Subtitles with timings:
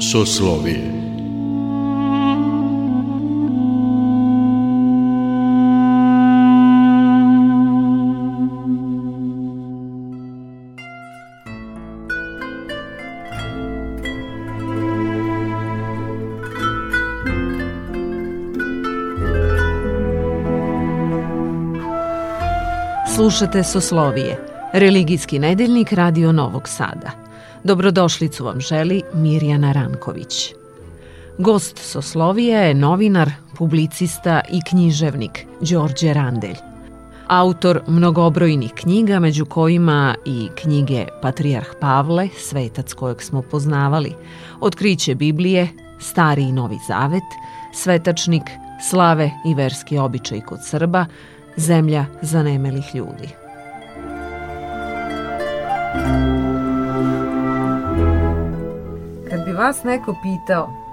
[0.00, 0.95] Soslovije
[23.26, 27.10] Slušate Soslovije, religijski nedeljnik Radio Novog Sada.
[27.64, 30.54] Dobrodošlicu vam želi Mirjana Ranković.
[31.38, 36.56] Gost Soslovija je novinar, publicista i književnik Đorđe Randelj.
[37.26, 44.14] Autor mnogobrojnih knjiga, među kojima i knjige Patrijarh Pavle, svetac kojeg smo poznavali,
[44.60, 45.68] Otkriće Biblije,
[45.98, 47.30] Stari i Novi Zavet,
[47.74, 48.44] Svetačnik,
[48.90, 51.06] Slave i verski običaj kod Srba,
[51.56, 53.28] zemlja zanemelih ljudi.
[59.30, 60.86] Kad bi vas neko pitao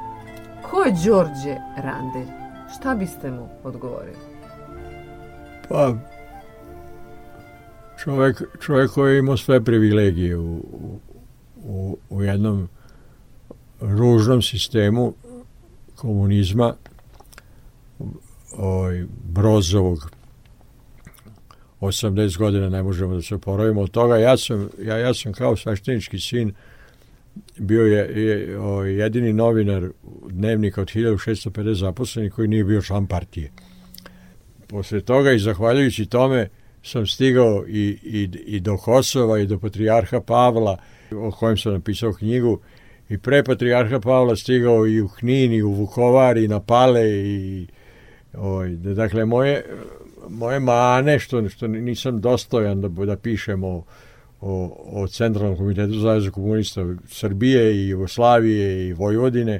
[0.61, 2.27] ko je Đorđe Randelj,
[2.75, 4.17] šta biste mu odgovorili?
[5.69, 5.93] Pa,
[8.03, 10.61] čovjek, čovjek koji je imao sve privilegije u,
[11.63, 12.69] u, u jednom
[13.81, 15.13] ružnom sistemu
[15.95, 16.73] komunizma,
[18.57, 20.12] ovaj, Brozovog
[21.87, 24.17] 80 godina ne možemo da se oporavimo od toga.
[24.17, 26.53] Ja sam, ja, ja sam kao sveštenički sin
[27.57, 29.89] bio je, je o, jedini novinar
[30.29, 33.51] dnevnika od 1650 zaposlenih koji nije bio član partije.
[34.67, 36.49] Posle toga i zahvaljujući tome
[36.83, 40.77] sam stigao i, i, i do Kosova i do Patrijarha Pavla
[41.11, 42.59] o kojem sam napisao knjigu
[43.09, 47.67] i pre Patrijarha Pavla stigao i u Knin i u Vukovar i na Pale i
[48.33, 49.65] ovaj, dakle moje
[50.29, 53.83] moje mane što, što nisam dostojan da, da pišem o,
[54.41, 59.59] o, o Centralnom komitetu Zaveza komunista Srbije i Jugoslavije i Vojvodine,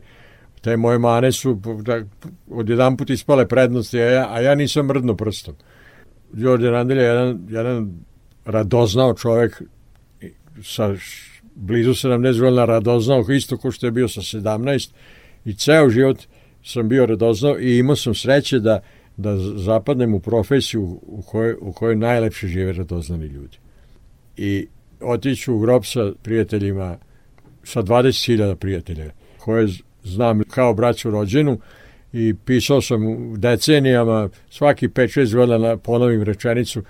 [0.62, 2.02] te moje mane su da,
[2.50, 5.56] odjedan put ispale prednosti, a ja, a ja nisam mrdno prstom.
[6.32, 7.94] Đorđe Randelj je jedan, jedan
[8.46, 9.62] radoznao čovek
[10.64, 10.96] sa
[11.56, 14.92] blizu 70 godina radoznao isto ko što je bio sa 17
[15.46, 16.18] i ceo život
[16.64, 18.80] sam bio radoznao i imao sam sreće da
[19.18, 23.58] da zapadnem u profesiju u kojoj, u kojoj najlepše žive radoznani ljudi.
[24.38, 24.68] I
[25.02, 26.98] otiću u grob sa prijateljima,
[27.64, 29.68] sa 20.000 prijatelja, koje
[30.04, 31.60] znam kao braću rođenu
[32.14, 33.02] i pisao sam
[33.38, 36.84] decenijama, svaki 5-6 godina ponovim rečenicu,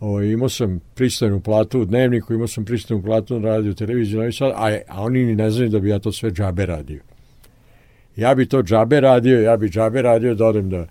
[0.00, 4.78] o, imao sam pristojnu platu u dnevniku, imao sam pristojnu platu na radio televiziju a,
[4.88, 7.00] a oni ni ne znaju da bi ja to sve džabe radio.
[8.16, 10.86] Ja bi to džabe radio, ja bi džabe radio da odem da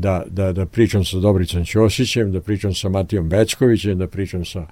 [0.00, 4.66] da, da, da pričam sa Dobricom Ćosićem, da pričam sa Matijom Beckovićem, da pričam sa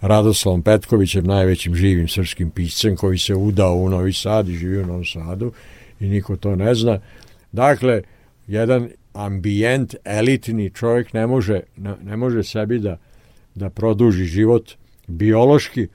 [0.00, 4.86] Radoslavom Petkovićem, najvećim živim srpskim piscem koji se udao u Novi Sad i živi u
[4.86, 5.52] Novom Sadu
[6.00, 7.00] i niko to ne zna.
[7.52, 8.02] Dakle,
[8.46, 12.98] jedan ambijent, elitni čovjek ne može, ne, ne može sebi da,
[13.54, 14.70] da produži život
[15.06, 15.86] biološki,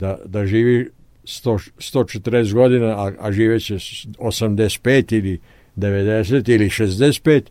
[0.00, 0.90] da, da živi
[1.24, 5.40] 100, 140 godina, a, a živeće 85 ili
[5.76, 7.42] 90 ili 65,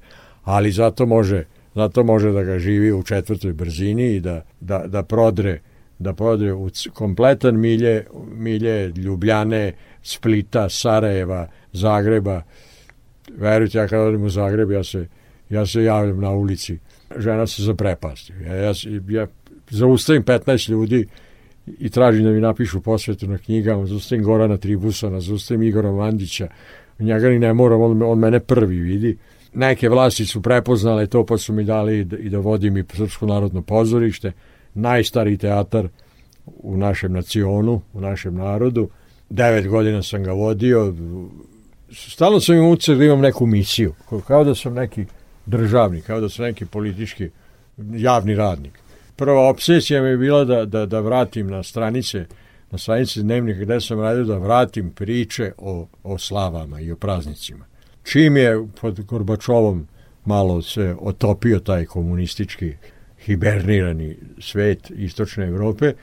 [0.47, 1.43] ali zato može,
[1.75, 5.59] zato može da ga živi u četvrtoj brzini i da, da, da prodre
[5.99, 12.41] da prodre u kompletan milje, milje Ljubljane, Splita, Sarajeva, Zagreba.
[13.37, 15.07] Verujte, ja kad odem u Zagreb, ja se,
[15.49, 16.77] ja se javljam na ulici.
[17.17, 18.33] Žena se zaprepasti.
[18.45, 18.73] Ja, ja,
[19.09, 19.27] ja
[19.69, 21.07] zaustavim 15 ljudi
[21.79, 26.47] i tražim da mi napišu posvetu na knjigama, zaustavim Gorana Tribusona, zaustavim Igora Vandića,
[26.99, 29.17] njega ni ne moram, on, on mene prvi vidi
[29.57, 33.61] neke vlasti su prepoznale to pa su mi dali i da vodim i Srpsko narodno
[33.61, 34.31] pozorište,
[34.73, 35.87] najstariji teatar
[36.45, 38.89] u našem nacionu, u našem narodu.
[39.29, 40.93] Devet godina sam ga vodio.
[41.91, 43.93] Stalno sam imao ucek da imam neku misiju,
[44.27, 45.05] kao da sam neki
[45.45, 47.29] državnik, kao da sam neki politički
[47.77, 48.79] javni radnik.
[49.15, 52.25] Prva obsesija mi je bila da, da, da vratim na stranice
[52.71, 57.65] na stranice dnevnika gde sam radio da vratim priče o, o slavama i o praznicima
[58.07, 59.87] čim je pod Gorbačovom
[60.25, 62.73] malo se otopio taj komunistički
[63.25, 65.93] hibernirani svet istočne Evrope,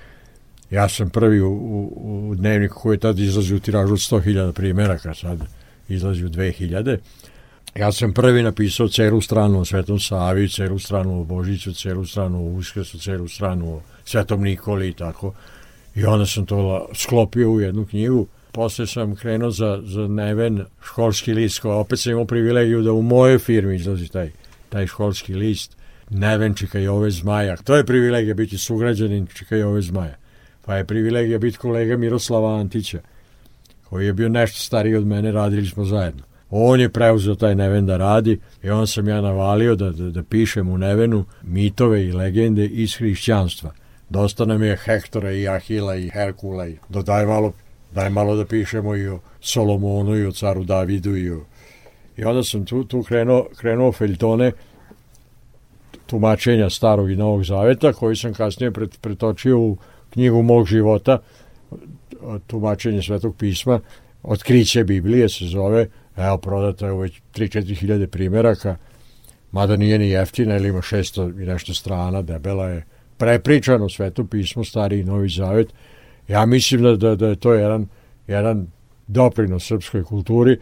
[0.70, 4.52] ja sam prvi u, u, u dnevniku koji je tada izlazi u tiražu od 100.000
[4.52, 5.38] primjeraka, sad
[5.88, 6.98] izlazi u 2000.
[7.74, 12.38] Ja sam prvi napisao celu stranu o Svetom Savi, celu stranu o Božiću, celu stranu
[12.38, 15.32] o Uskrsu, celu stranu o Svetom Nikoli i tako.
[15.94, 21.34] I onda sam to sklopio u jednu knjigu posle sam krenuo za, za Neven školski
[21.34, 24.30] list, koja opet sam imao privilegiju da u mojoj firmi izlazi taj,
[24.68, 25.76] taj školski list,
[26.10, 27.56] Neven Čika Jove Zmaja.
[27.56, 30.16] To je privilegija biti sugrađanin Čika Jove Zmaja.
[30.64, 33.00] Pa je privilegija biti kolega Miroslava Antića,
[33.84, 36.22] koji je bio nešto stariji od mene, radili smo zajedno.
[36.50, 40.22] On je preuzeo taj Neven da radi i on sam ja navalio da, da, da
[40.22, 43.72] pišem u Nevenu mitove i legende iz hrišćanstva.
[44.08, 47.52] Dosta nam je Hektora i Ahila i Herkula i dodaj malo,
[47.94, 51.40] daj malo da pišemo i o Solomonu i o caru Davidu i o...
[52.16, 54.52] I onda sam tu, tu krenuo, krenuo feljtone
[56.06, 59.76] tumačenja starog i novog zaveta koji sam kasnije pret, pretočio u
[60.10, 61.18] knjigu mog života
[62.46, 63.80] tumačenje svetog pisma
[64.22, 68.76] Otkriće Biblije se zove evo prodata je već 3-4 hiljade primjeraka
[69.52, 72.84] mada nije ni jeftina ili ima 600 i nešto strana debela je
[73.16, 75.68] prepričano sveto pismo stari i novi zavet
[76.28, 77.86] ja mislim da, da, da je to jedan,
[78.26, 78.66] jedan
[79.06, 80.58] doprinos srpskoj kulturi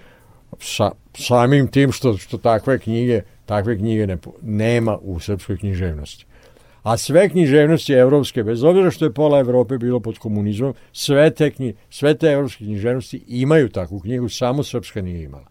[0.60, 6.26] sa samim tim što, što takve knjige takve knjige ne, nema u srpskoj književnosti
[6.82, 11.50] a sve književnosti evropske, bez obzira što je pola Evrope bilo pod komunizmom, sve te,
[11.50, 15.46] knji, sve te evropske književnosti imaju takvu knjigu, samo Srpska nije imala.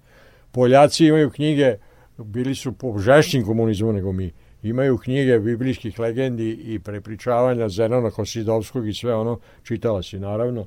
[0.52, 1.76] Poljaci imaju knjige,
[2.18, 4.32] bili su po žešćim komunizmu nego mi,
[4.64, 10.66] imaju knjige biblijskih legendi i prepričavanja Zenona Kosidovskog i sve ono, čitala si naravno,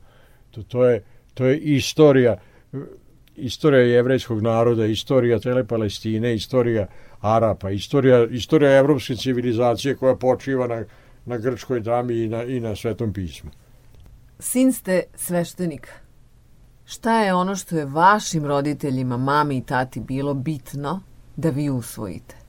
[0.51, 1.03] to, to, je,
[1.35, 2.37] to je istorija,
[3.37, 6.87] istorija jevrejskog naroda, istorija cele Palestine, istorija
[7.21, 10.85] Arapa, istorija, istorija evropske civilizacije koja počiva na,
[11.25, 13.51] na grčkoj drami i na, i na svetom pismu.
[14.39, 15.89] Sin ste sveštenik.
[16.85, 21.01] Šta je ono što je vašim roditeljima, mami i tati, bilo bitno
[21.37, 22.44] da vi usvojite?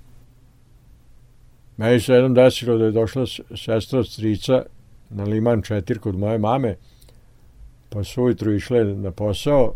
[1.77, 3.25] Meni se jednom desilo da je došla
[3.55, 4.63] sestra strica
[5.09, 6.75] na Liman 4 kod moje mame,
[7.89, 9.73] pa su ujutru išle na posao.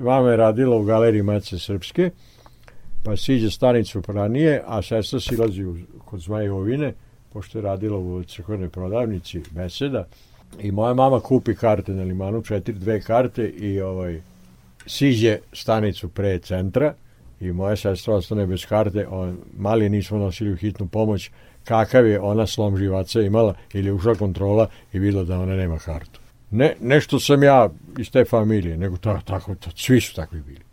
[0.00, 2.10] Mama je radila u galeriji Mace Srpske,
[3.02, 6.94] pa siđe stanicu ranije, a sestra silazi u, kod Zmajovine,
[7.32, 10.06] pošto je radila u crkvenoj prodavnici beseda,
[10.60, 14.20] i moja mama kupi karte na limanu, četiri, dve karte i ovaj,
[14.86, 16.94] siđe stanicu pre centra
[17.40, 21.30] i moja sestra ostane bez karte, on, mali nismo nosili u hitnu pomoć,
[21.64, 26.20] kakav je ona slom živaca imala ili ušla kontrola i videla da ona nema kartu.
[26.50, 27.68] Ne, nešto sam ja
[27.98, 30.66] iz te familije, nego ta, tako, ta, svi su takvi bili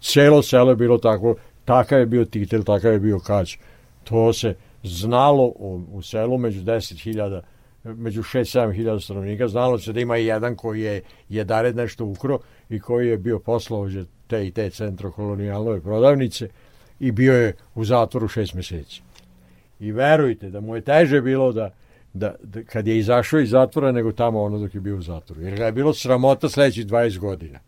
[0.00, 1.34] celo selo je bilo tako,
[1.64, 3.58] takav je bio titel, takav je bio kać.
[4.04, 7.42] To se znalo u, u selu među 10.000
[7.84, 12.38] među 6-7 hiljada stanovnika, znalo se da ima jedan koji je jedared nešto ukro
[12.68, 16.48] i koji je bio poslovođe te i te centrokolonijalnove prodavnice
[17.00, 19.02] i bio je u zatvoru šest meseci.
[19.80, 21.70] I verujte da mu je teže bilo da,
[22.12, 25.42] da, da kad je izašao iz zatvora nego tamo ono dok je bio u zatvoru.
[25.42, 27.58] Jer ga je bilo sramota sledećih 20 godina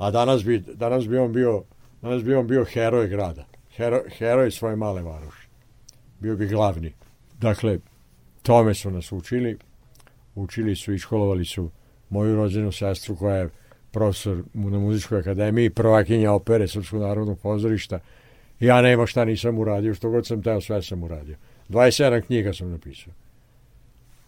[0.00, 1.62] a danas bi, danas bi on bio
[2.02, 3.44] danas bi on bio heroj grada.
[3.76, 5.48] Hero, heroj svoje male varoši.
[6.18, 6.92] Bio bi glavni.
[7.38, 7.78] Dakle,
[8.42, 9.58] tome su nas učili.
[10.34, 11.70] Učili su i školovali su
[12.08, 13.48] moju rođenu sestru koja je
[13.90, 17.98] profesor na muzičkoj akademiji, prvakinja opere Srpskog narodnog pozorišta.
[18.60, 21.36] Ja nema šta nisam uradio, što god sam teo, sve sam uradio.
[21.68, 23.12] 27 knjiga sam napisao.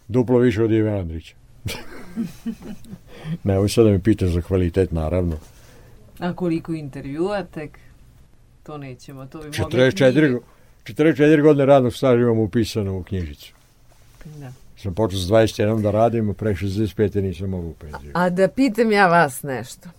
[0.07, 1.35] Duplo više od Ive Andrića.
[3.43, 5.37] ne, ovo sad da mi pitaš za kvalitet, naravno.
[6.19, 7.79] A koliko intervjua tek?
[8.63, 10.39] To nećemo, to bi 44,
[10.85, 13.53] 44 godine radnog staža imam upisano u knjižicu.
[14.25, 14.51] Da.
[14.83, 17.21] Sam počeo s 21 da radim, pre 65.
[17.21, 18.11] nisam mogu penziju.
[18.13, 19.89] A da pitam ja vas nešto.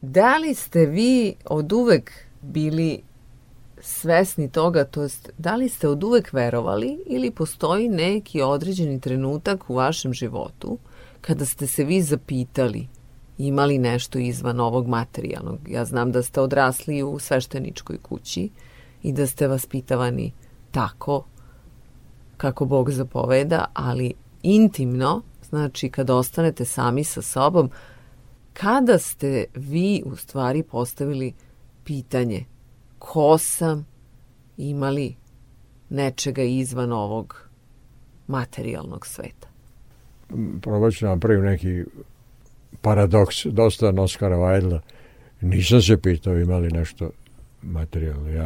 [0.00, 3.02] Da li ste vi od uvek bili
[3.80, 9.70] svesni toga, to jest da li ste od uvek verovali ili postoji neki određeni trenutak
[9.70, 10.78] u vašem životu
[11.20, 12.88] kada ste se vi zapitali
[13.38, 15.58] imali nešto izvan ovog materijalnog.
[15.68, 18.50] Ja znam da ste odrasli u svešteničkoj kući
[19.02, 20.32] i da ste vaspitavani
[20.70, 21.24] tako
[22.40, 27.70] kako Bog zapoveda, ali intimno, znači kada ostanete sami sa sobom,
[28.52, 31.32] kada ste vi u stvari postavili
[31.84, 32.44] pitanje
[32.98, 33.86] ko sam
[34.56, 35.16] imali
[35.90, 37.48] nečega izvan ovog
[38.26, 39.48] materijalnog sveta?
[40.62, 41.84] Probat ću napraviti neki
[42.80, 44.80] paradoks, dosta Oskara Vajdla.
[45.40, 47.10] Nisam se pitao imali nešto
[47.62, 48.28] materijalno.
[48.28, 48.44] Ja,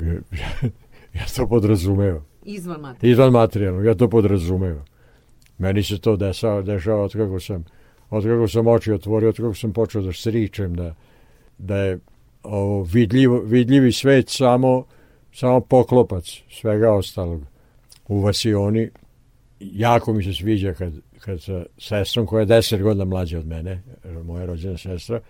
[0.00, 0.68] ja,
[1.14, 2.31] ja to podrazumeo.
[2.44, 3.12] Izvan materijalno.
[3.12, 4.84] Izvan materijalno, ja to podrazumeo.
[5.58, 7.64] Meni se to dešava, dešava od kako sam
[8.10, 10.94] od kako sam oči otvorio, od kako sam počeo da sričem, da,
[11.58, 11.98] da je
[12.42, 14.84] ovo vidljiv, vidljivi svet samo,
[15.32, 17.42] samo poklopac svega ostalog.
[18.08, 18.90] U Vasioni
[19.60, 23.82] jako mi se sviđa kad, kad sa sestrom koja je deset godina mlađa od mene,
[24.24, 25.20] moja rođena sestra,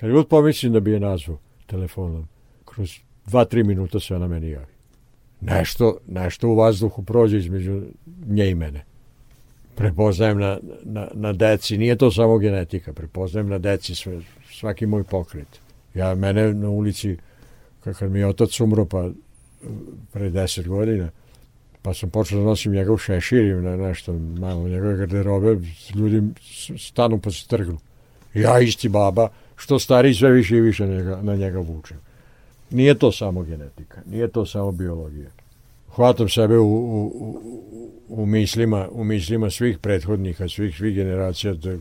[0.00, 2.28] kad god pomislim da bi je nazvao telefonom,
[2.64, 4.77] kroz dva, tri minuta se ona meni javi.
[5.40, 7.82] Nešto, nešto u vazduhu prođe između
[8.26, 8.84] nje i mene.
[9.74, 15.04] Prepoznajem na, na, na deci, nije to samo genetika, prepoznajem na deci sve, svaki moj
[15.04, 15.60] pokret.
[15.94, 17.16] Ja, mene na ulici,
[17.98, 19.10] kad mi je otac umro, pa
[20.12, 21.10] pre deset godina,
[21.82, 25.56] pa sam počeo da nosim njegov šešir i na nešto malo njegove garderobe,
[25.94, 26.22] ljudi
[26.78, 27.78] stanu pa se trgnu.
[28.34, 31.96] Ja isti baba, što stariji sve više i više na njega, na njega vučem.
[32.70, 35.30] Nije to samo genetika, nije to samo biologija.
[35.88, 37.40] Hvatam sebe u, u,
[38.08, 41.76] u, mislima, u mislima svih prethodnika, svih, svih generacija, da,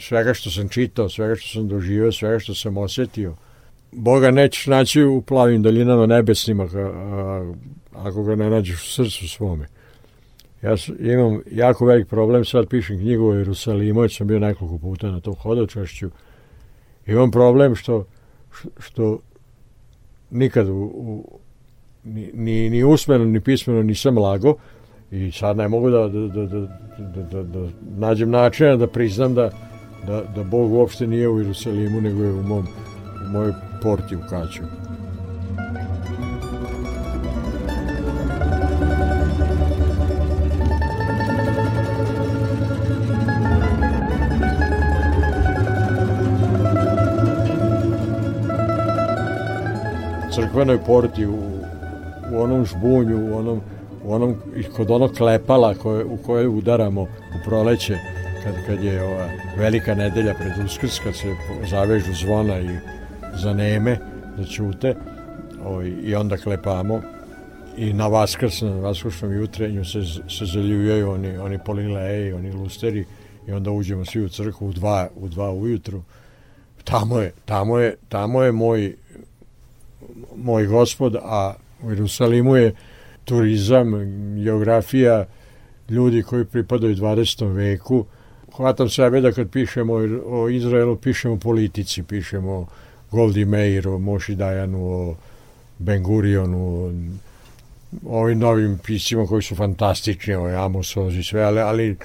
[0.00, 3.34] svega što sam čitao, svega što sam doživio, svega što sam osetio,
[3.92, 7.52] Boga nećeš naći u plavim daljinama nebesnima a,
[7.92, 9.66] ako ga ne nađeš u srcu svome.
[10.62, 15.20] Ja imam jako velik problem, sad pišem knjigu o Jerusalimu, sam bio nekoliko puta na
[15.20, 16.10] tom hodočašću.
[17.06, 18.04] Imam problem što,
[18.78, 19.18] što
[20.30, 21.38] nikad u, u,
[22.04, 24.54] ni, ni usmeno, ni pismeno nisam lago
[25.10, 26.68] i sad ne mogu da, da, da, da,
[26.98, 27.68] da, da, da
[27.98, 29.50] nađem načina da priznam da,
[30.06, 32.66] da, da Bog uopšte nije u Jerusalimu, nego je u mom
[33.26, 34.62] u mojoj porti u Kaću.
[50.52, 51.38] Crkvenoj porti u,
[52.32, 53.60] u onom žbunju, u onom,
[54.04, 54.36] u onom,
[54.76, 57.98] kod onog klepala koje, u koje udaramo u proleće
[58.44, 61.34] kad, kad je ova velika nedelja pred Uskrs, kad se
[61.70, 62.76] zavežu zvona i
[63.34, 63.98] za neme,
[64.36, 64.94] da ćute
[65.64, 67.00] ovaj, i onda klepamo
[67.76, 73.04] i na Vaskrs, na Vaskršnom jutrenju se, se zaljujaju oni, oni polileji, oni lusteri
[73.48, 76.02] i onda uđemo svi u crkvu u dva, u dva ujutru.
[76.84, 78.96] Tamo je, tamo je, tamo je moj,
[80.36, 82.74] moj gospod, a u Jerusalimu je
[83.24, 83.92] turizam,
[84.44, 85.26] geografija,
[85.88, 87.54] ljudi koji pripadaju 20.
[87.54, 88.04] veku.
[88.56, 89.92] Hvatam sebe da kad pišemo
[90.26, 92.66] o Izraelu, pišemo politici, pišemo
[93.10, 95.16] Goldi Meir, o Moši Dajanu, o
[95.78, 96.92] Ben Gurionu,
[98.06, 101.96] o ovim novim piscima koji su fantastični, o Amos Oz i sve, ali, ali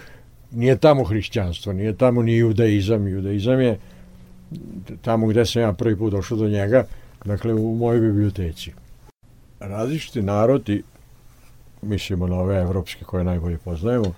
[0.52, 3.08] nije tamo hrišćanstvo, nije tamo ni judaizam.
[3.08, 3.80] Judaizam je
[5.02, 6.86] tamo gde sam ja prvi put došao do njega,
[7.28, 8.72] dakle u mojoj biblioteci.
[9.60, 10.84] Različiti narodi,
[11.82, 14.14] mislimo na ove evropske koje najbolje poznajemo,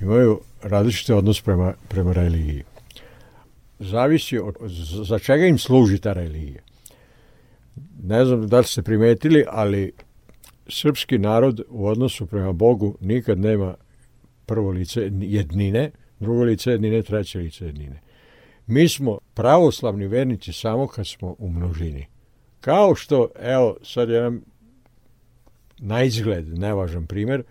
[0.00, 2.64] imaju različite odnos prema, prema religiji
[3.80, 4.54] zavisi od,
[5.04, 6.62] za čega im služi ta religija.
[8.02, 9.92] Ne znam da li ste primetili, ali
[10.68, 13.74] srpski narod u odnosu prema Bogu nikad nema
[14.46, 15.90] prvo lice jednine,
[16.20, 18.00] drugo lice jednine, treće lice jednine.
[18.66, 22.06] Mi smo pravoslavni vernici samo kad smo u množini.
[22.60, 24.40] Kao što, evo, sad jedan
[25.78, 27.42] na izgled, nevažan primer,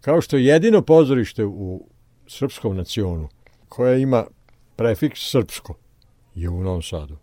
[0.00, 1.88] kao što jedino pozorište u
[2.26, 3.28] srpskom nacionu,
[3.68, 4.26] koja ima
[4.76, 5.74] prefiks srpsko
[6.34, 7.16] je u Novom Sadu.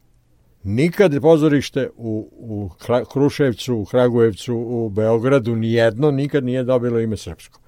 [0.64, 2.70] Nikad pozorište u, u
[3.14, 7.61] Kruševcu, u Kragujevcu, u Beogradu, nijedno nikad nije dobilo ime srpsko.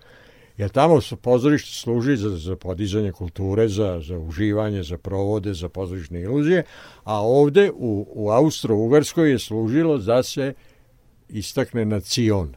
[0.58, 5.70] Jer tamo su pozorište služi za, za podizanje kulture, za, za uživanje, za provode, za
[5.70, 6.64] pozorišne iluzije,
[7.04, 10.54] a ovde u, u Austro-Ugarskoj je služilo da se
[11.30, 12.54] istakne nacion.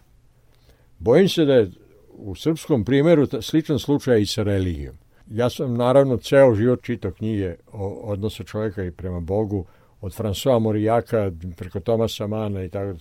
[0.98, 1.70] Bojim se da je
[2.08, 4.96] u srpskom primjeru sličan slučaj i sa religijom.
[5.30, 9.66] Ja sam naravno ceo život čitao knjige o odnosu čovjeka i prema Bogu,
[10.06, 12.98] od François Morijaka preko Tomasa Mana i tako.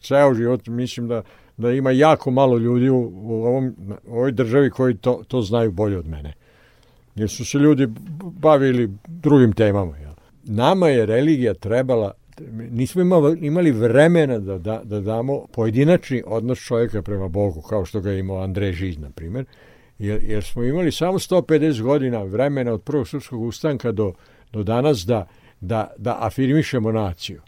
[0.00, 1.22] Ceo život mislim da,
[1.56, 3.74] da ima jako malo ljudi u, u, ovom,
[4.06, 6.32] u ovoj državi koji to, to znaju bolje od mene.
[7.14, 7.88] Jer su se ljudi
[8.20, 9.96] bavili drugim temama.
[9.96, 10.14] Ja.
[10.44, 12.12] Nama je religija trebala
[12.70, 13.02] nismo
[13.40, 18.18] imali, vremena da, da, da damo pojedinačni odnos čovjeka prema Bogu, kao što ga je
[18.18, 19.44] imao Andrej Žiž, na primjer,
[19.98, 24.12] jer, jer smo imali samo 150 godina vremena od prvog srpskog ustanka do,
[24.52, 25.26] do danas da,
[25.62, 27.40] da, da afirmišemo naciju.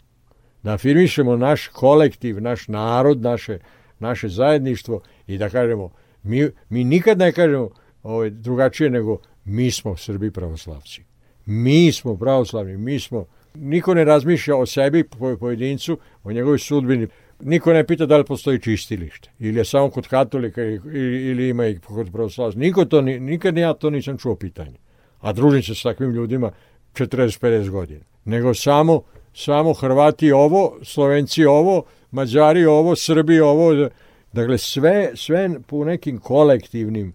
[0.63, 3.59] Da afirmišemo naš kolektiv, naš narod, naše,
[3.99, 5.91] naše zajedništvo i da kažemo,
[6.23, 7.69] mi, mi nikad ne kažemo
[8.03, 11.03] ovaj, drugačije nego mi smo Srbi pravoslavci.
[11.45, 17.07] Mi smo pravoslavni, mi smo, niko ne razmišlja o sebi, po pojedincu, o njegovoj sudbini.
[17.39, 20.81] Niko ne pita da li postoji čistilište ili je samo kod katolika ili,
[21.29, 22.59] ili ima i kod pravoslavaca.
[22.59, 24.77] Niko to, nikad ja to nisam čuo pitanje.
[25.19, 26.51] A družim se s takvim ljudima
[26.95, 28.05] 40-50 godina.
[28.25, 29.01] Nego samo,
[29.33, 33.89] samo Hrvati ovo, Slovenci ovo, Mađari ovo, Srbi ovo.
[34.33, 37.13] Dakle, sve, sve po nekim kolektivnim,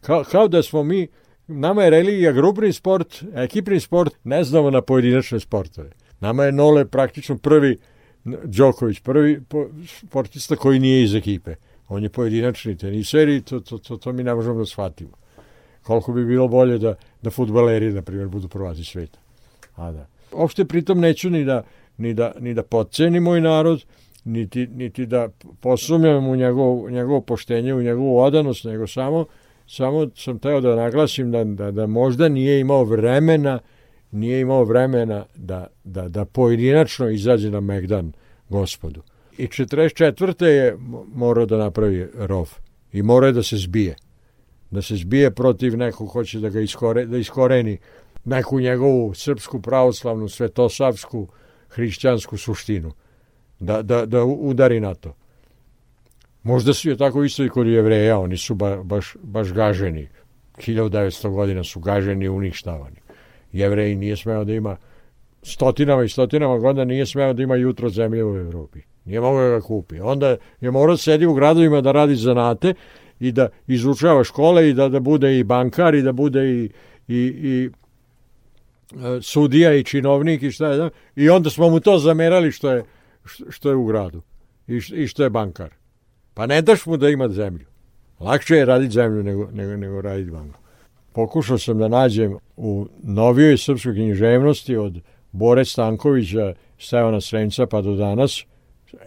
[0.00, 1.08] kao, kao da smo mi,
[1.46, 5.90] nama je religija grupni sport, ekipni sport, ne znamo na pojedinačne sportove.
[6.20, 7.78] Nama je Nole praktično prvi,
[8.44, 9.40] Đoković, prvi
[9.86, 11.54] sportista koji nije iz ekipe.
[11.88, 15.19] On je pojedinačni teniser i to, to, to, to mi ne možemo da shvatimo.
[15.90, 19.18] Koliko bi bilo bolje da, da futbaleri, na primjer, budu prvaci sveta.
[19.76, 20.06] A da.
[20.32, 21.62] Opšte pritom neću ni da,
[21.98, 23.84] ni da, ni da podceni moj narod,
[24.24, 25.28] niti, niti da
[25.60, 29.24] posumljam u njegov, njegovo poštenje, u njegovu odanost, nego samo,
[29.66, 33.58] samo sam teo da naglasim da, da, da možda nije imao vremena
[34.10, 38.12] nije imao vremena da, da, da pojedinačno izađe na Megdan
[38.48, 39.02] gospodu.
[39.38, 40.44] I 44.
[40.44, 40.76] je
[41.14, 42.50] morao da napravi rov
[42.92, 43.96] i morao je da se zbije.
[44.70, 47.78] Da se zbije protiv nekog hoće da ga iskore, da iskoreni
[48.24, 51.28] neku njegovu srpsku pravoslavnu, svetosavsku,
[51.68, 52.92] hrišćansku suštinu.
[53.60, 55.14] Da, da, da udari na to.
[56.42, 60.08] Možda su je tako isto i kod jevreja, oni su ba, baš, baš gaženi.
[60.56, 62.96] 1900 godina su gaženi i uništavani.
[63.52, 64.76] Jevreji nije smeo da ima
[65.42, 68.80] stotinama i stotinama godina nije smeo da ima jutro zemlje u Evropi.
[69.04, 70.00] Nije mogao da ga kupi.
[70.00, 72.74] Onda je morao da sedi u gradovima da radi zanate
[73.20, 76.70] i da izučava škole i da, da bude i bankar i da bude i,
[77.08, 77.70] i, i
[78.92, 82.70] e, sudija i činovnik i šta je da, i onda smo mu to zamerali što
[82.70, 82.84] je,
[83.48, 84.22] što je u gradu
[84.66, 85.70] i, i što je bankar.
[86.34, 87.66] Pa ne daš mu da ima zemlju.
[88.20, 90.60] Lakše je raditi zemlju nego, nego, nego raditi banku.
[91.12, 95.00] Pokušao sam da nađem u novijoj srpskoj književnosti od
[95.32, 98.44] Bore Stankovića, Stevana Srenca pa do danas,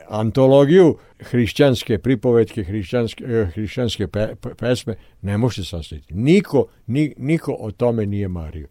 [0.07, 6.13] antologiju hrišćanske pripovetke, hrišćanske, eh, hrišćanske pe, pesme, ne možete sastaviti.
[6.13, 8.67] Niko, ni, niko o tome nije mario.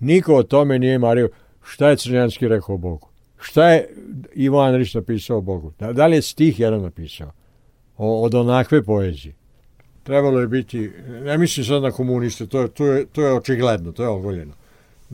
[0.00, 1.28] Niko o tome nije mario
[1.64, 3.08] šta je Crnjanski rekao Bogu.
[3.40, 3.88] Šta je
[4.34, 5.72] Ivo Andrić napisao Bogu?
[5.78, 7.32] Da, da li je stih jedan napisao?
[7.96, 9.34] O, od onakve poezije.
[10.02, 10.90] Trebalo je biti,
[11.24, 14.54] ne mislim sad na komuniste, to je, to je, to je očigledno, to je ogoljeno.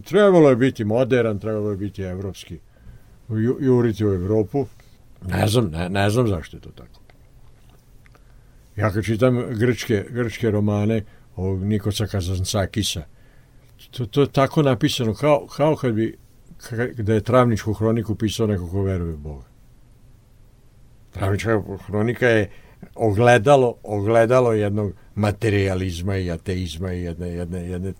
[0.04, 2.58] Trebalo je biti modern, trebalo je biti evropski,
[3.60, 4.66] juriti u Evropu.
[5.26, 7.00] Ne znam, ne, ne znam zašto je to tako.
[8.76, 11.04] Ja kad čitam grčke, grčke romane
[11.36, 13.02] ovog Nikosa Kazancakisa,
[13.90, 16.18] to, to je tako napisano kao, kao kad bi
[16.96, 19.44] da je Travničku hroniku pisao neko ko veruje Boga.
[21.10, 22.50] Travnička hronika je
[22.94, 27.92] ogledalo, ogledalo jednog materializma i ateizma i jedne, jedne, jedne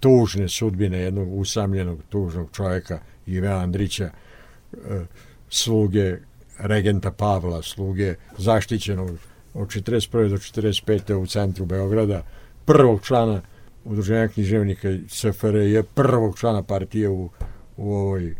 [0.00, 5.04] tužne sudbine jednog usamljenog tužnog čovjeka Ive Andrića e,
[5.48, 6.16] sluge
[6.62, 9.10] regenta Pavla, sluge zaštićenog
[9.54, 10.28] od 41.
[10.28, 11.14] do 45.
[11.14, 12.22] u centru Beograda,
[12.64, 13.40] prvog člana
[13.84, 17.30] udruženja književnika SFRJ, prvog člana partije u,
[17.76, 18.34] u ovoj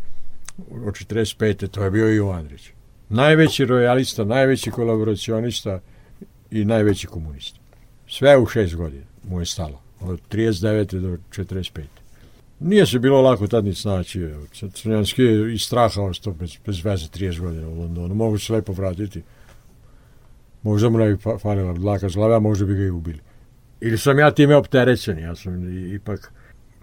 [0.85, 1.67] od 45.
[1.67, 2.71] to je bio Ivo Andrić
[3.11, 5.79] najveći rojalista, najveći kolaboracionista
[6.51, 7.59] i najveći komunista.
[8.07, 10.99] Sve u šest godina mu je stalo, od 39.
[10.99, 11.81] do 45.
[12.63, 14.29] Nije se bilo lako tad ni snaći.
[14.73, 18.15] Crnjanski je i straha ostao bez, bez veze 30 godina u Londonu.
[18.15, 19.21] Mogu se lepo vratiti.
[20.63, 23.19] Možda mu ne bi falila dlaka zlava, a možda bi ga i ubili.
[23.81, 26.33] Ili sam ja time opterećen, ja sam ipak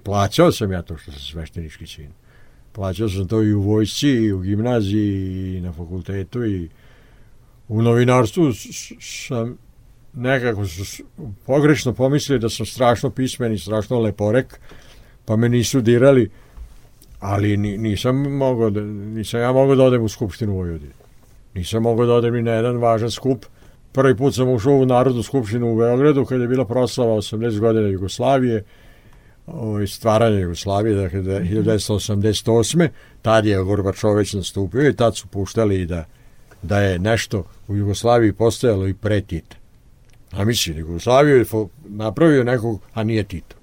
[0.03, 2.11] plaćao sam ja to što sam sveštenički čin.
[2.73, 6.69] Plaćao sam to i u vojsci, i u gimnaziji, i na fakultetu, i
[7.69, 8.53] u novinarstvu
[9.01, 9.59] sam
[10.15, 10.65] nekako
[11.47, 14.61] pogrešno pomislili da sam strašno pismen i strašno leporek,
[15.29, 16.31] pa me nisu dirali,
[17.21, 20.93] ali nisam mogao da, nisam ja mogao da odem u Skupštinu Vojvodine.
[21.55, 23.45] Nisam mogao da odem ni na jedan važan skup.
[23.93, 27.89] Prvi put sam ušao u Narodnu skupštinu u Beogradu kada je bila proslava 80 godina
[27.89, 28.65] Jugoslavije,
[29.47, 32.89] ovaj, stvaranja Jugoslavije, dakle 1988.
[33.23, 36.05] Tad je Gorbačoveć nastupio i tad su puštali da,
[36.63, 39.57] da je nešto u Jugoslaviji postojalo i pre Tita.
[40.33, 41.45] A mislim, Jugoslaviju je
[41.85, 43.58] napravio nekog, a nije Tito.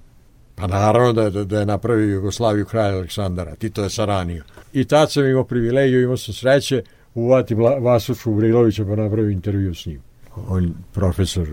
[0.56, 3.54] Pa naravno da, da, da je napravio Jugoslaviju kralj Aleksandara.
[3.54, 4.44] Tito je saranio.
[4.72, 6.82] I tad sam imao privilegiju, imao sam sreće
[7.14, 10.00] uvati Vasuču Vrilovića pa napravio intervju s njim.
[10.48, 11.48] On profesor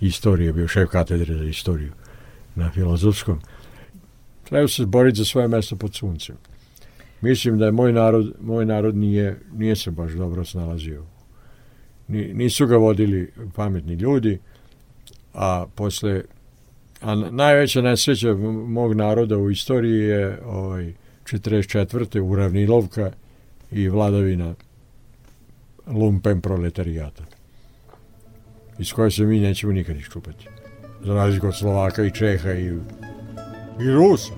[0.00, 1.92] istorije, bio šef katedre za istoriju
[2.54, 3.40] na filozofskom.
[4.44, 6.36] Treba se boriti za svoje mesto pod suncem.
[7.20, 11.04] Mislim da je moj narod, moj narod nije, nije se baš dobro snalazio.
[12.08, 14.38] Nisu ga vodili pametni ljudi,
[15.34, 16.22] a posle
[17.02, 18.34] a najveća nesreća
[18.66, 20.92] mog naroda u istoriji je ovaj
[21.24, 22.20] 44.
[22.20, 23.10] uravnilovka
[23.70, 24.54] i vladavina
[25.86, 27.24] lumpen proletarijata
[28.78, 30.48] iz koje se mi nećemo nikad iščupati
[31.04, 32.66] za razliku od Slovaka i Čeha i,
[33.80, 34.32] i Rusa.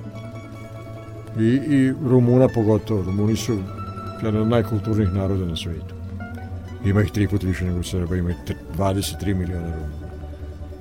[1.38, 3.02] I, I Rumuna pogotovo.
[3.02, 3.58] Rumuni su
[4.22, 5.94] jedan od najkulturnijih naroda na svijetu.
[6.84, 8.36] Ima ih tri put više nego Srba, ima ih
[8.76, 10.03] 23 miliona Rumuna.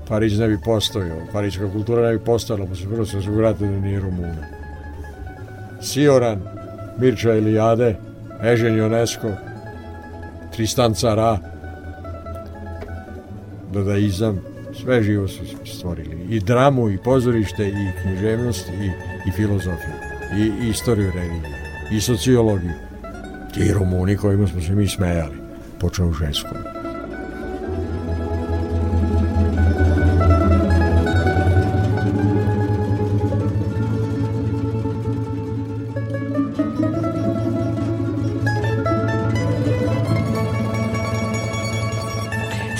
[0.07, 3.99] Pariz ne bi postojao, parička kultura ne bi postojala posle Prvog svjetskog rata da nije
[3.99, 4.47] Rumuna.
[5.81, 6.41] Sioran,
[6.97, 7.95] Mirča Ilijade,
[8.43, 9.31] Ežen Jonesko,
[10.51, 11.37] Tristan Cara,
[13.73, 14.41] dadaizam,
[14.81, 16.27] sve živo su stvorili.
[16.29, 18.91] I dramu, i pozorište, i književnost, i,
[19.29, 19.93] i filozofiju,
[20.37, 21.59] i, istoriju religije,
[21.91, 22.73] i sociologiju.
[23.53, 25.35] Ti Rumuni kojima smo se mi smejali,
[25.79, 26.82] po Čaušeskom.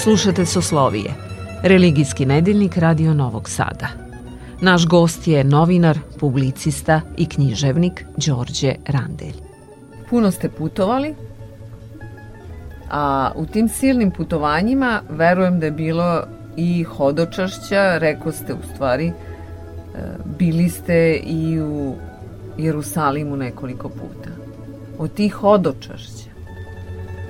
[0.03, 1.13] Slušate Soslovije,
[1.61, 3.87] religijski nedeljnik Radio Novog Sada.
[4.61, 9.33] Naš gost je novinar, publicista i književnik Đorđe Randelj.
[10.09, 11.15] Puno ste putovali,
[12.91, 16.23] a u tim silnim putovanjima verujem da je bilo
[16.57, 19.13] i hodočašća, reko ste u stvari, e,
[20.39, 21.95] bili ste i u
[22.57, 24.29] Jerusalimu nekoliko puta.
[24.97, 26.29] Od tih hodočašća,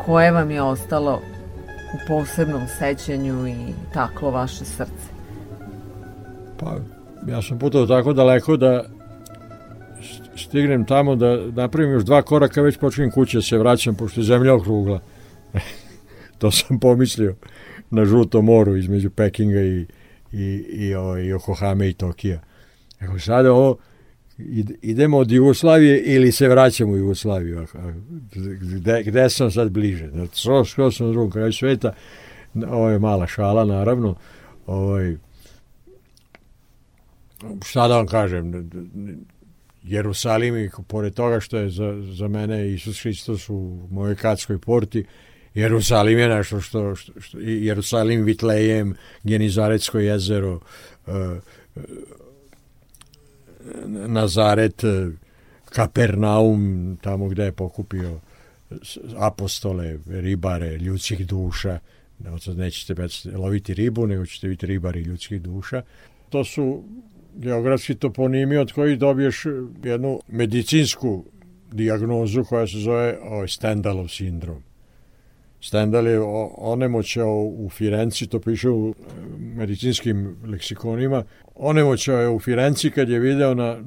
[0.05, 1.21] koje vam je ostalo
[1.93, 3.55] u posebnom sećanju i
[3.93, 5.13] taklo vaše srce?
[6.59, 6.77] Pa,
[7.27, 8.85] ja sam putao tako daleko da
[10.35, 14.53] stignem tamo da napravim još dva koraka, već počinjem kuće se vraćam, pošto je zemlja
[14.53, 14.99] okrugla.
[16.39, 17.35] to sam pomislio
[17.89, 19.85] na žutom moru između Pekinga i,
[20.31, 22.41] i, i, o, i Yokohame i Tokija.
[22.99, 23.77] Evo sada ovo,
[24.81, 27.65] idemo od Jugoslavije ili se vraćamo u Jugoslaviju.
[28.61, 30.09] Gde, gde sam sad bliže?
[30.33, 31.93] Skoro, skoro sam drugom kraju sveta.
[32.69, 34.15] Ovo je mala šala, naravno.
[34.65, 35.17] Ovo je,
[37.65, 38.69] šta da vam kažem,
[39.83, 45.05] Jerusalim pored toga što je za, za mene Isus Hristos u mojoj katskoj porti,
[45.53, 50.59] Jerusalim je nešto što, što, što Jerusalim, Vitlejem, Genizaretsko jezero,
[51.07, 51.13] uh,
[53.87, 54.83] Nazaret,
[55.65, 58.19] Kapernaum, tamo gde je pokupio
[59.17, 61.79] apostole, ribare, ljudskih duša,
[62.55, 62.95] nećete
[63.37, 65.81] loviti ribu, nego ćete biti ribari ljudskih duša.
[66.29, 66.83] To su
[67.35, 69.45] geografski toponimi od kojih dobiješ
[69.83, 71.25] jednu medicinsku
[71.71, 74.63] diagnozu koja se zove ovaj, Stendalov sindrom.
[75.63, 76.19] Stendal je
[76.57, 78.95] onemoćao u Firenci, to piše u
[79.37, 81.23] medicinskim leksikonima,
[81.55, 83.77] onemoćao je u Firenci kad je video na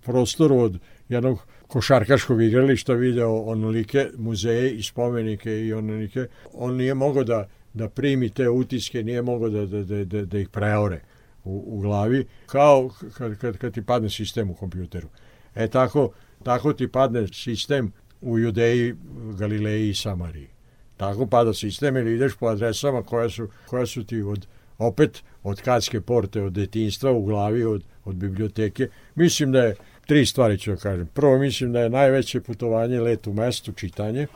[0.00, 7.24] prostoru od jednog košarkaškog igrališta video onolike muzeje i spomenike i onolike, on nije mogao
[7.24, 11.00] da, da primi te utiske, nije mogao da, da, da, da, da ih preore
[11.44, 15.08] u, u glavi, kao kad, kad, kad ti padne sistem u kompjuteru.
[15.54, 16.10] E tako,
[16.42, 18.94] tako ti padne sistem u Judeji,
[19.38, 20.57] Galileji i Samariji.
[20.98, 24.46] Tako pada sistem ili ideš po adresama koja su, koja su ti od,
[24.78, 28.88] opet od katske porte, od detinstva u glavi, od, od biblioteke.
[29.14, 31.06] Mislim da je, tri stvari ću da kažem.
[31.14, 34.26] Prvo, mislim da je najveće putovanje let u mestu, čitanje,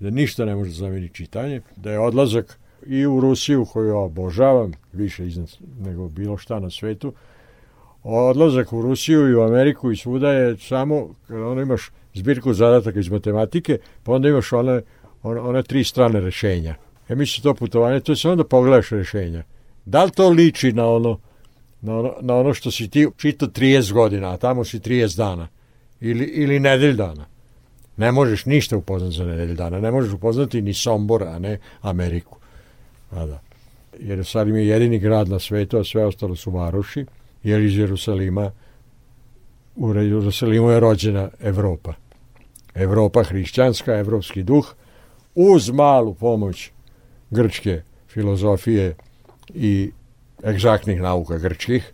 [0.00, 4.72] da ništa ne može zameniti čitanje, da je odlazak i u Rusiju koju ja obožavam,
[4.92, 7.12] više iznad nego bilo šta na svetu,
[8.02, 13.00] odlazak u Rusiju i u Ameriku i svuda je samo kada ono imaš zbirku zadataka
[13.00, 14.82] iz matematike, pa onda imaš one,
[15.22, 16.74] one, one tri strane rešenja.
[17.08, 19.42] E mislim to putovanje, to je samo da pogledaš rešenja.
[19.84, 21.18] Da li to liči na ono,
[21.80, 25.48] na ono, na ono što si ti čitao 30 godina, a tamo si 30 dana
[26.00, 27.26] ili, ili nedelj dana.
[27.96, 32.36] Ne možeš ništa upoznati za nedelj dana, ne možeš upoznati ni Sombor, a ne Ameriku.
[33.10, 33.40] A da.
[34.00, 37.06] Jerusalim je jedini grad na svetu, a sve ostalo su varoši,
[37.42, 38.50] jer iz Jerusalima
[39.76, 41.94] u Jerusalimu je rođena Evropa.
[42.74, 44.74] Evropa hrišćanska, evropski duh,
[45.34, 46.70] uz malu pomoć
[47.30, 48.94] grčke filozofije
[49.54, 49.90] i
[50.44, 51.92] egzaktnih nauka grčkih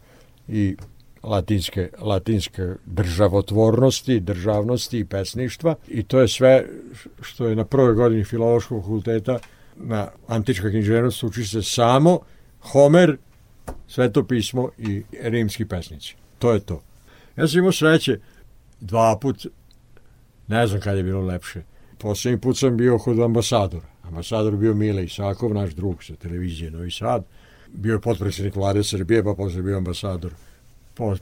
[0.48, 0.76] i
[1.22, 6.64] latinske, latinske državotvornosti, državnosti i pesništva i to je sve
[7.20, 9.38] što je na prvoj godini filološkog fakulteta
[9.76, 12.18] na antička književnost uči se samo
[12.60, 13.16] Homer,
[13.88, 16.16] Sveto pismo i rimski pesnici.
[16.38, 16.82] To je to.
[17.36, 18.18] Ja sam imao sreće
[18.80, 19.46] dva put,
[20.46, 21.62] ne znam kad je bilo lepše.
[21.98, 23.86] Poslednji put sam bio kod ambasadora.
[24.02, 27.24] Ambasador bio Mile Isakov, naš drug sa televizije Novi Sad.
[27.72, 30.32] Bio je potpredsjednik vlade Srbije, pa posle bio ambasador.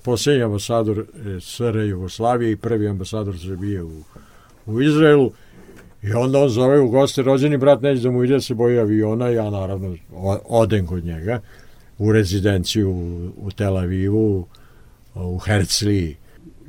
[0.03, 1.07] Poslednji ambasador
[1.41, 4.03] SR Jugoslavije i prvi ambasador Srbije u,
[4.67, 5.33] u Izraelu.
[6.03, 9.29] I onda on zove u goste, rođeni brat neće da mu ide se boji aviona,
[9.29, 9.97] ja naravno
[10.45, 11.41] odem kod njega
[11.99, 14.47] u rezidenciju u, u Tel Avivu,
[15.15, 16.17] u Herzliji,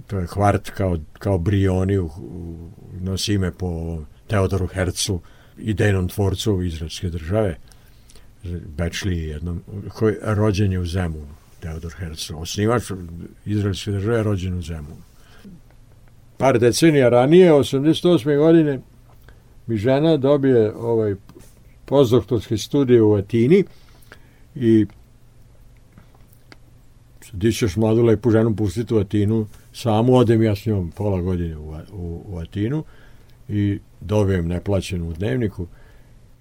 [0.08, 5.22] to je kvart kao, kao Brioni, u, u, nosi ime po Teodoru Herzlu,
[5.58, 7.58] idejnom tvorcu izraelske države,
[8.78, 11.28] Bečli jednom, koji je rođen je u Zemunu,
[11.60, 12.92] Teodor Herzl, osnivač
[13.46, 15.02] izraelske države rođen u Zemunu.
[16.38, 18.38] par decenija ranije, 88.
[18.38, 18.80] godine,
[19.68, 21.16] mi žena dobije ovaj
[21.86, 23.64] postdoktorske studije u Atini
[24.56, 24.86] i
[27.42, 31.58] ti ćeš mladu lepu ženu pustiti u Atinu, samu odem ja s njom pola godine
[31.58, 32.84] u, u, u Atinu
[33.50, 35.68] i dobijem neplaćenu u dnevniku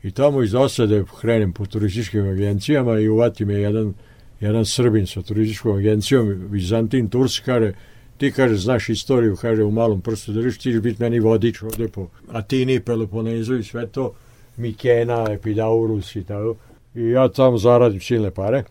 [0.03, 3.94] i tamo iz osade krenem po turističkim agencijama i uvati me jedan,
[4.40, 7.72] jedan Srbin sa turističkom agencijom, Vizantin Turs, kaže,
[8.18, 12.09] ti kaže, znaš istoriju, kaže, u malom prstu držiš, ti biti meni vodič ovde po
[12.33, 14.12] Atini, Peloponezu i sve to,
[14.57, 16.55] Mikena, Epidaurus i tako.
[16.94, 18.64] I ja tamo zaradim silne pare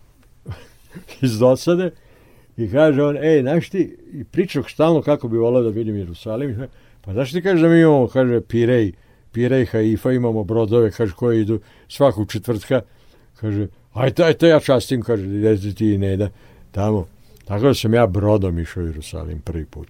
[1.21, 1.91] iz dosade
[2.57, 6.67] i kaže on, ej, znaš ti, i pričao stalno kako bi volao da vidim Jerusalim,
[7.01, 8.91] pa znaš ti kaže da mi imamo, kaže, Pirej,
[9.31, 12.81] Pirej, Haifa, imamo brodove, kaže, koji idu svakog četvrtka,
[13.35, 16.29] kaže, ajte, ajte, ja častim, kaže, idete ti i ne da,
[16.71, 17.07] tamo.
[17.45, 19.87] Tako da sam ja brodom išao u Jerusalim prvi put.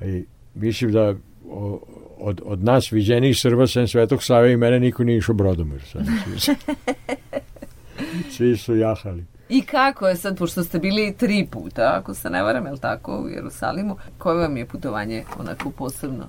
[0.00, 1.14] I mislim da
[1.50, 1.80] o,
[2.18, 5.74] od, od nas viđenih Srba sem Svetog Save i mene niko nije išao brodom u
[5.74, 6.06] Jerusalim.
[8.30, 9.24] Svi su jahali.
[9.50, 12.78] I kako je sad, pošto ste bili tri puta, ako se ne varam, je li
[12.78, 16.26] tako, u Jerusalimu, koje vam je putovanje onako posebno?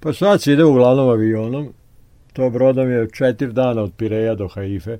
[0.00, 1.72] Pa sad se ide uglavnom avionom,
[2.32, 4.98] to brodom je četiri dana od Pireja do Haife.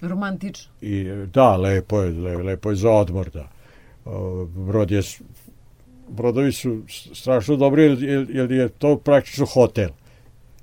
[0.00, 0.72] Romantično.
[0.80, 3.48] I, da, lepo je, lepo, lepo je za odmor, da.
[4.46, 5.02] Brod je,
[6.08, 6.80] brodovi su
[7.14, 9.88] strašno dobri, jer, jer je to praktično hotel.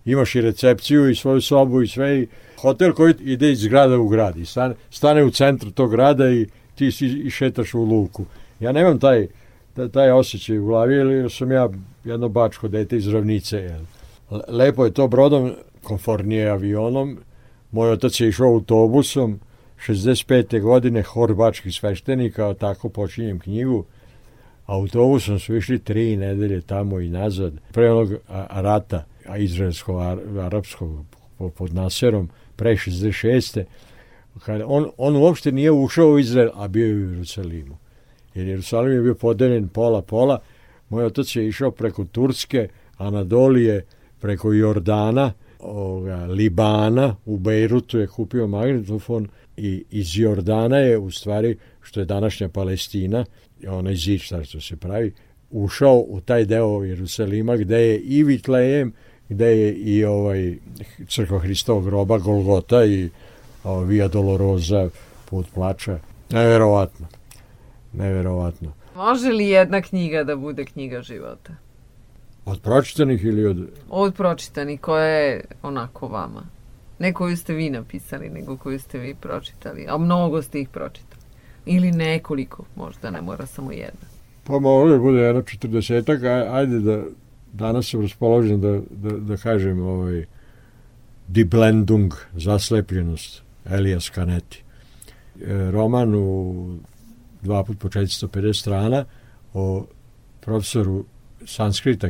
[0.05, 2.27] Imaš i recepciju i svoju sobu i sve i
[2.61, 6.47] hotel koji ide iz grada u grad i stane, stane u centru tog grada i
[6.75, 8.25] ti si i šetaš u luku.
[8.59, 9.27] Ja nemam taj,
[9.91, 11.69] taj osjećaj u glavi, jer sam ja
[12.03, 13.57] jedno bačko dete iz ravnice.
[13.57, 13.81] Jel.
[14.47, 15.51] Lepo je to brodom,
[15.83, 17.17] konfornije avionom.
[17.71, 19.39] Moj otac je išao autobusom,
[19.87, 20.61] 65.
[20.61, 23.85] godine hor bačkih sveštenika, tako počinjem knjigu.
[24.65, 27.53] Autobusom su išli tri nedelje tamo i nazad.
[27.71, 28.09] Pre onog
[28.49, 30.01] rata, a izraelskog,
[30.39, 31.05] arapskog
[31.55, 33.63] pod Naserom, pre 66.
[34.45, 37.77] Kada on, on uopšte nije ušao u Izrael, a bio je u Jerusalimu.
[38.35, 40.39] Jer Jerusalim je bio podeljen pola-pola.
[40.89, 42.67] Moj otac je išao preko Turske,
[42.97, 43.85] Anadolije,
[44.19, 51.57] preko Jordana, ovoga, Libana, u Bejrutu je kupio magnetofon i iz Jordana je u stvari,
[51.81, 53.25] što je današnja Palestina,
[53.67, 55.13] onaj zid što se pravi,
[55.49, 58.93] ušao u taj deo Jerusalima gde je i Vitlejem,
[59.29, 60.57] gde je i ovaj
[61.07, 63.09] crkva Hristovog groba, Golgota i
[63.63, 64.89] o, Via Dolorosa,
[65.29, 65.99] put plača.
[66.29, 67.07] Neverovatno.
[67.93, 68.71] Neverovatno.
[68.95, 71.53] Može li jedna knjiga da bude knjiga života?
[72.45, 73.69] Od pročitanih ili od...
[73.89, 76.43] Od pročitanih, koja je onako vama?
[76.99, 79.85] Ne koju ste vi napisali, nego koju ste vi pročitali.
[79.89, 81.21] A mnogo ste ih pročitali.
[81.65, 84.07] Ili nekoliko, možda ne mora samo jedna.
[84.43, 87.03] Pa može da bude jedno četrdesetak, ajde da
[87.53, 90.25] danas sam raspoložen da, da, da kažem ovaj,
[91.27, 94.63] Die Blendung, zaslepljenost, Elias Canetti.
[95.41, 96.77] E, roman u
[97.41, 99.05] dva put po 450 strana
[99.53, 99.85] o
[100.41, 101.05] profesoru
[101.45, 102.09] sanskrita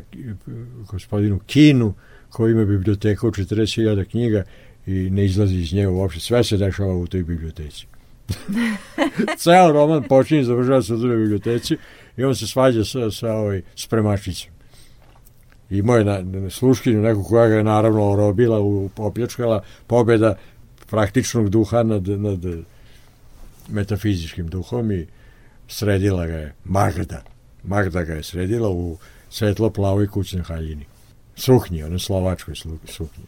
[0.87, 1.93] gospodinu Kinu
[2.29, 4.43] koji ima biblioteku u 40.000 knjiga
[4.85, 6.19] i ne izlazi iz nje uopšte.
[6.19, 7.87] Sve se dešava u toj biblioteci.
[9.41, 11.77] Ceo roman počinje i završava se u toj biblioteci
[12.17, 14.58] i on se svađa sa, sa ovaj spremačicom
[15.69, 20.35] imao je na, sluškinju neku koja ga je naravno orobila, u, opljačkala pobeda
[20.89, 22.39] praktičnog duha nad, nad
[23.69, 25.07] metafizičkim duhom i
[25.67, 27.21] sredila ga je Magda.
[27.63, 28.97] Magda ga je sredila u
[29.29, 30.85] svetlo plavoj kućnoj haljini.
[31.35, 32.55] Suknji, ono slovačkoj
[32.85, 33.25] suknji.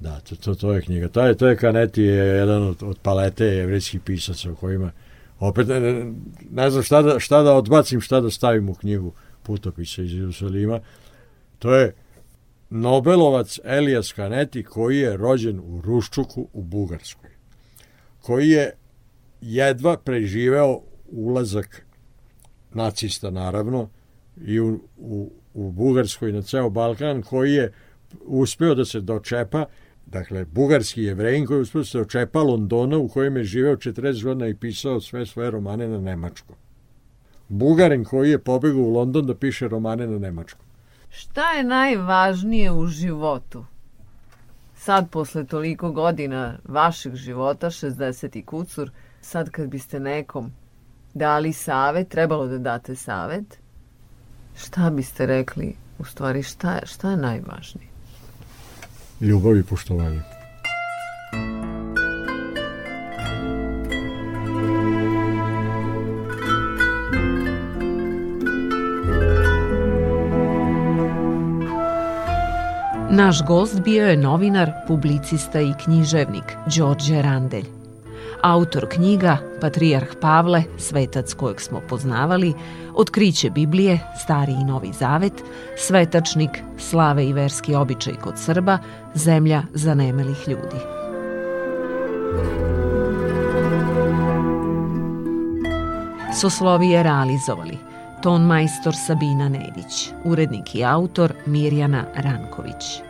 [0.00, 1.08] Da, to, to, to je knjiga.
[1.08, 4.90] To je, to je Kaneti je jedan od, od palete jevrijskih pisaca u kojima
[5.40, 6.12] opet ne, ne,
[6.50, 10.80] ne znam šta da, šta da odbacim, šta da stavim u knjigu putopisa iz Jerusalima,
[11.58, 11.94] To je
[12.70, 17.30] Nobelovac Elijas Kaneti koji je rođen u Ruščuku u Bugarskoj.
[18.20, 18.72] Koji je
[19.40, 21.86] jedva preživeo ulazak
[22.74, 23.88] nacista naravno
[24.46, 27.72] i u, u, u Bugarskoj na ceo Balkan koji je
[28.24, 29.64] uspeo da se dočepa
[30.06, 34.24] dakle, bugarski jevrejin koji je uspeo da se dočepa Londona u kojem je živeo 40
[34.24, 36.56] godina i pisao sve svoje romane na nemačkom.
[37.48, 40.65] Bugarin koji je pobegao u London da piše romane na nemačkom.
[41.10, 43.64] Šta je najvažnije u životu?
[44.76, 48.90] Sad, posle toliko godina vašeg života, 60 i kucur,
[49.20, 50.52] sad kad biste nekom
[51.14, 53.58] dali savet, trebalo da date savet,
[54.56, 57.88] šta biste rekli, u stvari, šta, šta je najvažnije?
[59.20, 60.35] Ljubav i poštovanje.
[73.16, 77.64] Naš gost bio je novinar, publicista i književnik Đorđe Randelj.
[78.42, 82.54] Autor knjiga, Patrijarh Pavle, svetac kojeg smo poznavali,
[82.94, 85.32] Otkriće Biblije, Stari i Novi Zavet,
[85.76, 88.78] Svetačnik, Slave i verski običaj kod Srba,
[89.14, 90.80] Zemlja zanemelih ljudi.
[96.40, 97.95] Soslovije realizovali
[98.26, 103.00] ton majstor Sabina Nedić, urednik i autor Mirjana Ranković.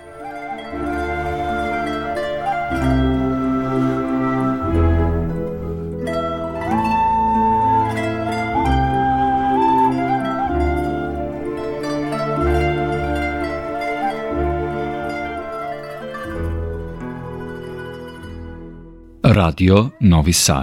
[19.23, 20.55] Radio Novi Sad